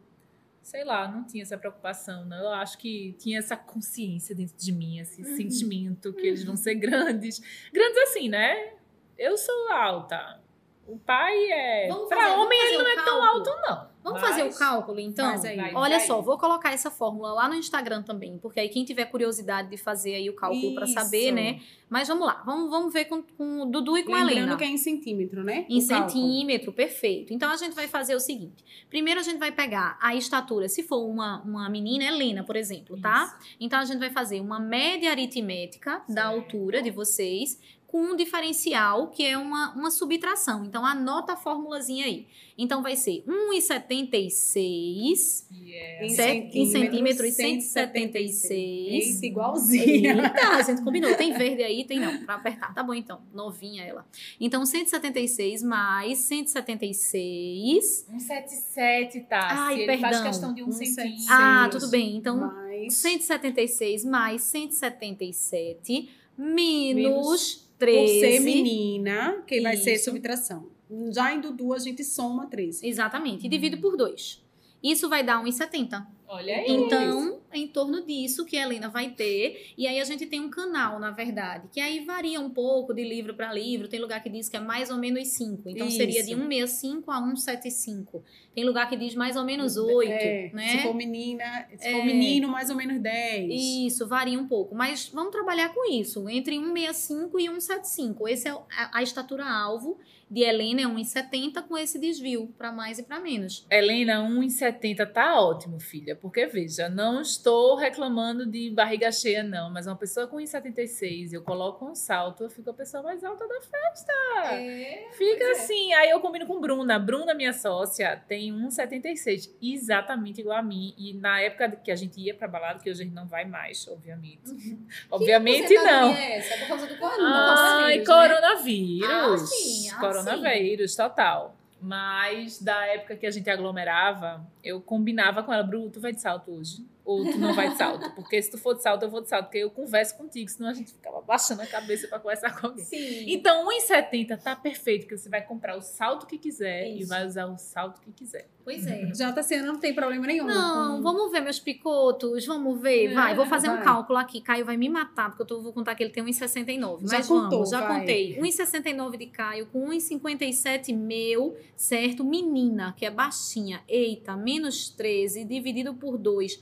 [0.63, 2.37] Sei lá, não tinha essa preocupação, não.
[2.37, 5.35] Eu acho que tinha essa consciência dentro de mim, esse Uhum.
[5.35, 7.41] sentimento que eles vão ser grandes.
[7.71, 8.73] Grandes assim, né?
[9.17, 10.41] Eu sou alta.
[10.87, 11.87] O pai é...
[11.89, 13.92] Vamos homem ele não é tão alto, não.
[14.03, 15.25] Vamos Mas- fazer o cálculo, então?
[15.43, 15.55] Aí.
[15.55, 16.05] Vai, Olha vai.
[16.07, 19.77] só, vou colocar essa fórmula lá no Instagram também, porque aí quem tiver curiosidade de
[19.77, 20.93] fazer aí o cálculo pra Isso.
[20.93, 21.61] saber, né?
[21.89, 24.57] Mas vamos lá, vamos, vamos ver com, com o Dudu e com a Lembrando Helena.
[24.57, 25.65] que é em centímetro, né?
[25.69, 26.09] Em O cálculo.
[26.11, 27.33] centímetro, perfeito.
[27.33, 30.83] Então a gente vai fazer o seguinte: primeiro a gente vai pegar a estatura, se
[30.83, 33.37] for uma, uma menina, Helena, por exemplo, tá?
[33.59, 36.35] Então a gente vai fazer uma média aritmética da Certo.
[36.35, 37.59] altura de vocês
[37.93, 40.65] com um diferencial que é uma, uma subtração.
[40.65, 42.25] Então anota a formulazinha aí.
[42.57, 46.05] Então vai ser 1,76 Yeah.
[46.05, 46.55] Em Certo?
[46.55, 47.63] Em centímetros, 176.
[47.65, 49.15] 176.
[49.15, 50.13] Eita, igualzinha.
[50.13, 51.15] Eita, a gente combinou.
[51.15, 51.85] Tem verde aí?
[51.85, 52.23] Tem não.
[52.25, 52.73] Pra apertar.
[52.73, 53.21] Tá bom, então.
[53.33, 54.05] Novinha ela.
[54.39, 58.05] Então, 176 mais 176.
[58.09, 59.47] 177, tá?
[59.51, 60.23] Ai, Ele faz perdão.
[60.23, 61.21] questão de um 177.
[61.21, 61.35] centímetro.
[61.35, 62.15] Ah, tudo bem.
[62.15, 68.13] Então, Mais 176 mais 177 menos, Menos 13.
[68.13, 70.69] por ser menina, que vai ser subtração.
[71.11, 72.87] Já em Dudu, a gente soma 13.
[72.87, 73.45] Exatamente.
[73.45, 74.43] E divido por 2.
[74.83, 76.05] Isso vai dar 1,70.
[76.27, 76.65] Olha aí.
[76.67, 79.73] Então, em torno disso que a Helena vai ter.
[79.77, 83.03] E aí a gente tem um canal, na verdade, que aí varia um pouco de
[83.03, 83.87] livro para livro.
[83.87, 85.69] Tem lugar que diz que é mais ou menos 5.
[85.69, 86.41] Então seria de Isso.
[86.41, 88.23] 165 a 175.
[88.55, 90.67] Tem lugar que diz mais ou menos 8, É, né?
[90.69, 91.91] Se for menina, se É.
[91.91, 93.51] for menino, mais ou menos 10.
[93.87, 94.75] Isso, varia um pouco.
[94.75, 98.27] Mas vamos trabalhar com isso, entre 165 e 175.
[98.27, 99.97] Esse é a, a estatura alvo
[100.29, 103.67] de Helena, é 1,70 com esse desvio para mais e para menos.
[103.69, 106.15] Helena, 1,70 tá ótimo, filha.
[106.15, 111.41] porque veja, não estou reclamando de barriga cheia, não, mas uma pessoa com 1,76, eu
[111.41, 114.13] coloco um salto, eu fico a pessoa mais alta da festa.
[114.53, 115.51] É, Fica é.
[115.51, 116.97] assim, aí eu combino com Bruna.
[116.97, 120.93] Bruna, minha sócia, tem 1,76, exatamente igual a mim.
[120.97, 123.43] E na época que a gente ia pra balada, que hoje a gente não vai
[123.43, 124.43] mais, obviamente.
[125.11, 126.13] Obviamente Que não.
[126.13, 126.53] É, essa?
[126.53, 129.09] é por causa do corona, Ai, coronavírus, né?
[129.09, 129.11] coronavírus.
[129.11, 131.55] Ah, sim, ah, coronavírus, total.
[131.81, 136.21] Mas da época que a gente aglomerava, eu combinava com ela, Bru, tu vai de
[136.21, 136.92] salto hoje?
[137.05, 138.09] Ou tu não vai de salto?
[138.15, 139.45] Porque se tu for de salto, eu vou de salto.
[139.45, 142.85] Porque eu converso contigo, senão a gente ficava baixando a cabeça pra conversar com alguém.
[142.85, 143.25] Sim.
[143.27, 147.09] Então, 1,70 tá perfeito, que você vai comprar o salto que quiser e Isso.
[147.09, 148.47] vai usar o salto que quiser.
[148.63, 149.13] Pois é.
[149.13, 150.45] Já tá sendo, não tem problema nenhum.
[150.47, 153.11] Não, com- vamos ver meus picotos, vamos ver.
[153.11, 153.83] É, Vai, vou fazer um vai.
[153.83, 154.39] cálculo aqui.
[154.39, 157.05] Caio vai me matar, porque eu tô- vou contar que ele tem 1,69.
[157.05, 157.99] Já Mas contou, vamos, já vai.
[157.99, 158.39] contei.
[158.39, 162.23] 1,69 de Caio com 1,57 meu, certo?
[162.23, 163.81] Menina, que é baixinha.
[163.89, 166.61] Eita, menos 13 dividido por 2.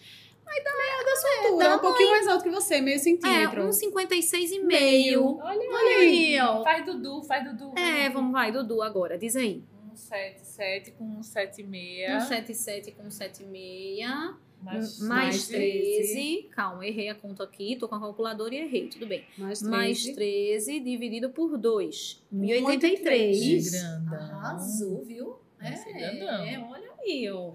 [0.52, 3.64] Altura, é um pouquinho mais alto que você, meio É, centímetro.
[3.70, 4.66] 1,56 e Meio.
[4.66, 5.38] meio.
[5.38, 6.64] Olha, Olha aí, ó.
[6.64, 7.74] Faz Dudu, faz Dudu.
[7.78, 9.18] É, vamos, vai, Dudu, agora.
[9.18, 9.64] Diz aí.
[9.94, 12.24] 177 com 176.
[12.28, 14.06] 177 com 76.
[14.62, 16.14] Mais, Mais 13.
[16.14, 16.50] 13.
[16.52, 17.76] Calma, errei a conta aqui.
[17.78, 18.88] Tô com a calculadora e errei.
[18.90, 19.24] Tudo bem.
[19.38, 20.16] Mais Mais 13.
[20.16, 22.22] 13 dividido por 2.
[22.32, 23.40] 1083.
[23.40, 23.72] 1083.
[23.72, 24.36] grandão.
[24.38, 25.40] Arrasou, viu?
[25.60, 26.44] Grandão.
[26.46, 27.54] É, olha aí, ó.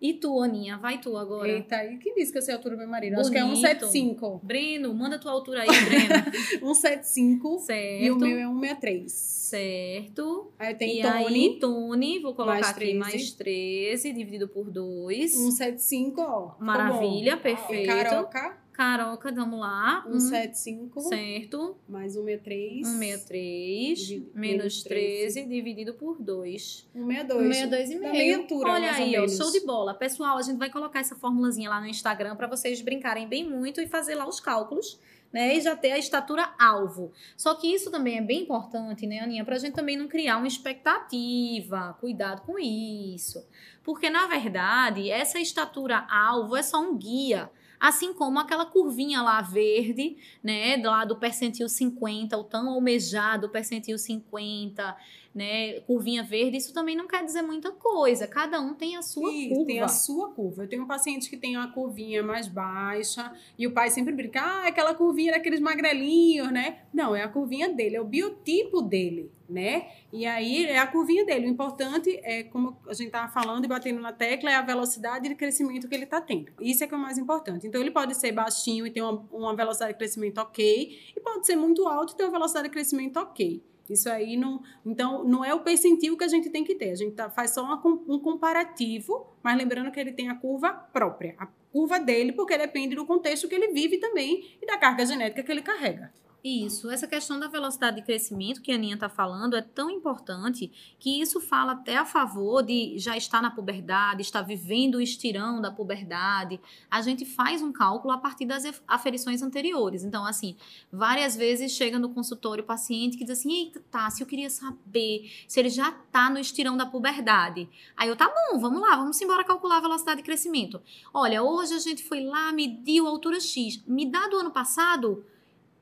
[0.00, 0.78] E tu, Aninha?
[0.78, 1.48] Vai tu agora.
[1.48, 3.20] Eita, e quem disse que eu sei a altura do meu marido?
[3.20, 3.60] Acho que é Bonito.
[3.60, 4.40] 175.
[4.42, 6.24] Breno, manda tua altura aí, Breno.
[6.74, 8.02] 175 certo.
[8.02, 9.12] e o meu é 163.
[9.12, 10.52] Certo.
[10.58, 12.98] Aí tem e Tony, aí, Tony, vou colocar mais aqui 13.
[12.98, 15.32] mais 13, dividido por 2.
[15.32, 16.54] 175, ó.
[16.60, 17.82] Maravilha, perfeito.
[17.82, 20.02] E Caroca, Caroca, vamos lá.
[20.08, 21.76] Um, 175 certo.
[21.86, 22.86] mais 163.
[22.86, 26.88] 163 Divi- menos menos 13 dividido por 2.
[26.94, 27.56] 162.
[27.56, 28.12] 62 e meio.
[28.12, 29.92] meia altura, Olha aí, ó, show de bola.
[29.92, 33.82] Pessoal, a gente vai colocar essa formulazinha lá no Instagram para vocês brincarem bem muito
[33.82, 34.98] e fazer lá os cálculos,
[35.30, 35.58] né?
[35.58, 37.12] E já ter a estatura alvo.
[37.36, 39.44] Só que isso também é bem importante, né, Aninha?
[39.44, 41.98] Pra gente também não criar uma expectativa.
[42.00, 43.46] Cuidado com isso.
[43.84, 47.50] Porque, na verdade, essa estatura alvo é só um guia.
[47.80, 50.76] Assim como aquela curvinha lá verde, né?
[50.76, 54.96] Lá do percentil 50, o tão almejado percentil 50,
[55.34, 55.80] né?
[55.80, 58.26] Curvinha verde, isso também não quer dizer muita coisa.
[58.26, 59.66] Cada um tem a sua Isso, curva.
[59.66, 60.64] tem a sua curva.
[60.64, 64.40] Eu tenho um paciente que tem uma curvinha mais baixa e o pai sempre brinca,
[64.40, 66.80] ah, aquela curvinha daqueles magrelinhos, né?
[66.92, 69.88] Não, é a curvinha dele, é o biotipo dele, né?
[70.12, 71.46] E aí é a curvinha dele.
[71.46, 75.28] O importante é, como a gente tava falando e batendo na tecla, é a velocidade
[75.28, 76.52] de crescimento que ele tá tendo.
[76.60, 77.66] Isso é que é o mais importante.
[77.66, 81.46] Então ele pode ser baixinho e ter uma, uma velocidade de crescimento ok, e pode
[81.46, 83.62] ser muito alto e ter uma velocidade de crescimento ok.
[83.90, 84.62] Isso aí não.
[84.86, 86.92] Então, não é o percentil que a gente tem que ter.
[86.92, 90.72] A gente tá- faz só uma um comparativo, mas lembrando que ele tem a curva
[90.72, 91.34] própria.
[91.36, 95.42] A curva dele, porque depende do contexto que ele vive também e da carga genética
[95.42, 96.12] que ele carrega.
[96.42, 100.72] Isso, essa questão da velocidade de crescimento que a Aninha está falando é tão importante
[100.98, 105.60] que isso fala até a favor de já estar na puberdade, estar vivendo o estirão
[105.60, 106.58] da puberdade.
[106.90, 110.02] A gente faz um cálculo a partir das aferições anteriores.
[110.02, 110.56] Então, assim,
[110.90, 115.30] várias vezes chega no consultório o paciente que diz assim: Eita, Tassi, eu queria saber
[115.46, 117.68] se ele já está no estirão da puberdade.
[117.94, 120.80] Aí eu, tá bom, vamos lá, vamos embora calcular a velocidade de crescimento.
[121.12, 123.82] Olha, hoje a gente foi lá, mediu a altura X.
[123.86, 125.22] Me dá do ano passado?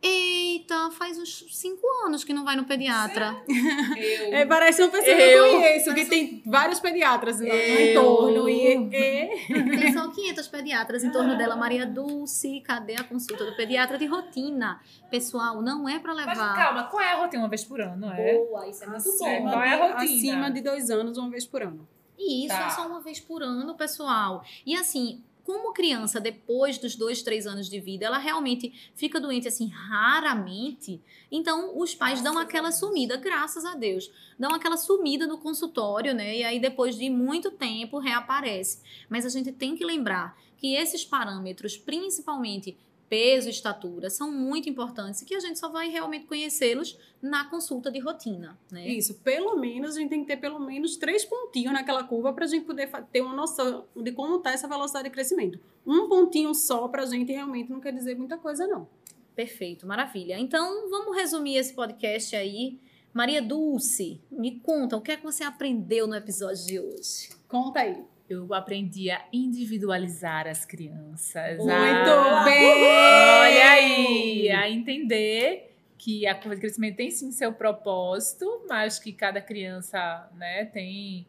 [0.01, 3.35] Eita, faz uns cinco anos que não vai no pediatra.
[3.49, 3.57] Eu,
[4.33, 8.49] É, parece uma pessoa que Eu- eu conheço, que tem vários pediatras Eu- entorno.
[8.49, 11.57] E, e- Tem só 500 pediatras em torno dela.
[11.57, 14.81] Maria Dulce, cadê a consulta do pediatra de rotina?
[15.11, 16.55] Pessoal, não é pra Mas levar.
[16.55, 17.43] calma, qual é a rotina?
[17.43, 18.35] Uma vez por ano, é?
[18.35, 19.51] Boa, isso é muito acima, bom.
[19.51, 20.03] Qual é a rotina?
[20.19, 21.89] acima de dois anos, uma vez por ano.
[22.17, 22.67] E isso Tá.
[22.67, 24.45] é só uma vez por ano, pessoal.
[24.67, 29.49] E assim, como criança, depois dos dois, três anos de vida, ela realmente fica doente
[29.49, 31.01] assim raramente.
[31.33, 34.11] Então, os pais dão aquela sumida, graças a Deus.
[34.39, 36.37] Dão aquela sumida no consultório, né?
[36.37, 38.83] E aí, depois de muito tempo, reaparece.
[39.09, 42.77] Mas a gente tem que lembrar que esses parâmetros, principalmente
[43.09, 47.91] peso estatura, são muito importantes e que a gente só vai realmente conhecê-los na consulta
[47.91, 48.87] de rotina, né?
[48.87, 52.45] Isso, pelo menos a gente tem que ter pelo menos três pontinhos naquela curva para
[52.45, 55.59] a gente poder ter uma noção de como está essa velocidade de crescimento.
[55.87, 58.87] Um pontinho só para a gente realmente não quer dizer muita coisa, não.
[59.35, 60.39] Perfeito, maravilha.
[60.39, 62.79] Então, vamos resumir esse podcast aí.
[63.15, 67.31] Maria Dulce, me conta o que é que você aprendeu no episódio de hoje.
[67.49, 68.05] Conta aí.
[68.29, 71.57] Eu aprendi a individualizar as crianças.
[71.59, 72.65] Muito a- bem!
[72.65, 74.51] Olha aí!
[74.51, 80.29] A entender que a curva de crescimento tem sim seu propósito, mas que cada criança
[80.37, 81.27] né, tem,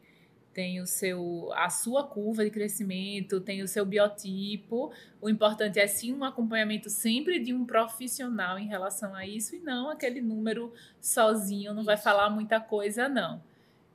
[0.53, 4.91] tem o seu a sua curva de crescimento, tem o seu biotipo.
[5.21, 9.59] O importante é sim um acompanhamento sempre de um profissional em relação a isso e
[9.59, 13.41] não aquele número sozinho, não vai falar muita coisa não.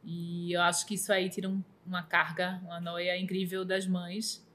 [0.04, 4.46] E eu acho que isso aí tira um, uma carga, uma noia incrível das mães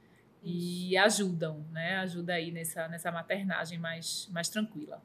[0.43, 1.97] e ajudam, né?
[1.97, 5.01] Ajuda aí nessa nessa maternagem mais mais tranquila.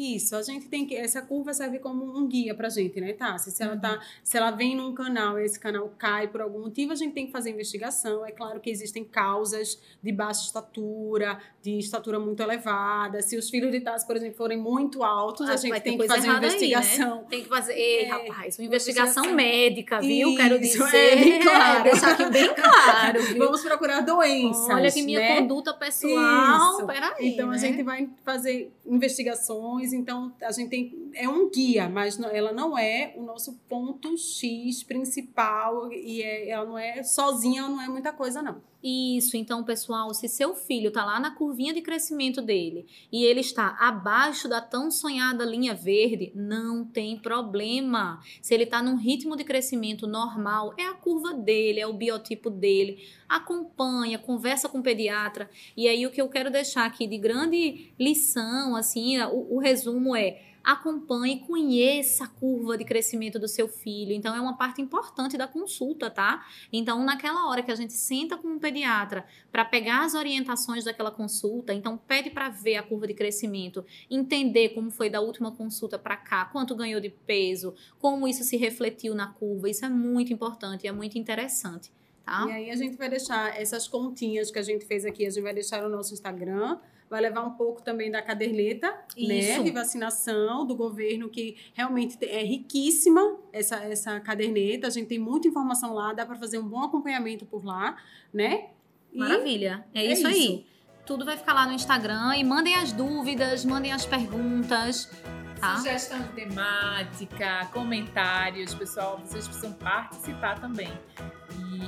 [0.00, 0.94] Isso, a gente tem que.
[0.94, 3.36] Essa curva serve como um guia pra gente, né, tá?
[3.36, 3.98] Se ela tá.
[4.22, 7.26] Se ela vem num canal e esse canal cai por algum motivo, a gente tem
[7.26, 8.24] que fazer investigação.
[8.24, 13.20] É claro que existem causas de baixa estatura, de estatura muito elevada.
[13.22, 16.06] Se os filhos de Tassi, por exemplo, forem muito altos, Ah, a gente tem que
[16.06, 16.56] fazer errada aí, né?
[16.56, 17.24] investigação.
[17.24, 19.34] Tem que fazer, ei, É, rapaz, uma investigação investigação.
[19.34, 20.36] médica, viu?
[20.36, 21.82] Quero Isso, dizer, é, bem claro.
[21.82, 23.38] deixar aqui bem claro, viu?
[23.38, 24.68] Vamos procurar doenças.
[24.68, 25.36] Olha que minha né?
[25.40, 26.86] conduta pessoal, Isso.
[26.86, 27.58] peraí, Então a né?
[27.58, 32.76] gente vai fazer investigações, então a gente tem é um guia, mas não- ela não
[32.78, 37.88] é o nosso ponto X principal e é- ela não é sozinha, ela não é
[37.88, 38.62] muita coisa não.
[38.80, 43.40] Isso, então, pessoal, se seu filho tá lá na curvinha de crescimento dele e ele
[43.40, 48.22] está abaixo da tão sonhada linha verde, não tem problema.
[48.40, 52.48] Se ele tá num ritmo de crescimento normal, é a curva dele, é o biotipo
[52.50, 53.04] dele.
[53.28, 55.50] Acompanha, conversa com o pediatra.
[55.76, 60.14] E aí o que eu quero deixar aqui de grande lição, assim, o, o resumo
[60.14, 64.12] é acompanhe, conheça a curva de crescimento do seu filho.
[64.12, 66.46] Então, é uma parte importante da consulta, tá?
[66.70, 71.10] Então, naquela hora que a gente senta com um pediatra para pegar as orientações daquela
[71.10, 75.98] consulta, então pede para ver a curva de crescimento, entender como foi da última consulta
[75.98, 79.70] para cá, quanto ganhou de peso, como isso se refletiu na curva.
[79.70, 81.90] Isso é muito importante, é muito interessante,
[82.22, 82.44] tá?
[82.46, 85.42] E aí a gente vai deixar essas continhas que a gente fez aqui, a gente
[85.42, 86.78] vai deixar no nosso Instagram.
[87.10, 89.64] Vai levar um pouco também da caderneta, né, Isso.
[89.64, 94.86] de vacinação do governo, que realmente é riquíssima essa, essa caderneta.
[94.86, 97.96] A gente tem muita informação lá, dá para fazer um bom acompanhamento por lá,
[98.32, 98.70] né?
[99.12, 99.86] E Maravilha.
[99.94, 100.34] É, é isso, aí.
[100.34, 100.64] isso.
[101.06, 105.10] Tudo vai ficar lá no Instagram e mandem as dúvidas, mandem as perguntas,
[105.58, 105.76] tá?
[105.76, 110.92] Sugestão de temática, comentários, pessoal, vocês precisam participar também.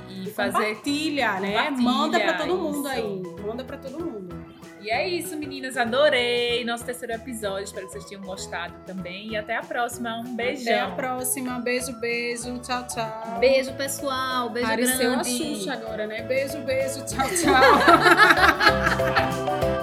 [0.09, 0.53] E, e fazer.
[0.53, 1.53] Compartilha, né?
[1.53, 2.89] Compartilha, Manda para todo mundo isso.
[2.89, 3.23] aí.
[3.47, 4.60] Manda para todo mundo.
[4.81, 5.77] E é isso, meninas.
[5.77, 7.65] Adorei nosso terceiro episódio.
[7.65, 9.29] Espero que vocês tenham gostado também.
[9.29, 10.19] E até a próxima.
[10.21, 10.73] Um beijão.
[10.73, 11.59] Até a próxima.
[11.61, 12.59] Beijo, beijo.
[12.61, 13.39] Tchau, tchau.
[13.39, 14.49] Beijo, pessoal.
[14.51, 15.31] Beijo Pareceu grande.
[15.31, 16.23] Xuxa agora, né?
[16.23, 17.05] Beijo, beijo.
[17.05, 17.61] Tchau, tchau.